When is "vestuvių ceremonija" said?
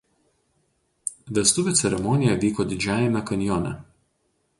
1.37-2.39